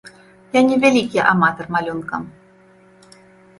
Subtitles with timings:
[0.55, 2.23] Я не вялікі аматар малюнка.